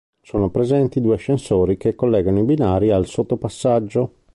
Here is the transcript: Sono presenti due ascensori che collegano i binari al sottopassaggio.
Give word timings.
Sono 0.23 0.49
presenti 0.49 0.99
due 0.99 1.13
ascensori 1.13 1.77
che 1.77 1.93
collegano 1.93 2.39
i 2.39 2.43
binari 2.43 2.89
al 2.89 3.05
sottopassaggio. 3.05 4.13